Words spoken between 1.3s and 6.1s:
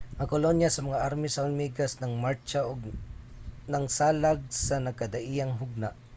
sa hulmigas nang martsa ug nangsalag sa nagkadaiyang hugna